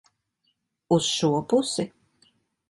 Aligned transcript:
Uz 0.97 1.09
šo 1.17 1.29
pusi? 1.53 1.87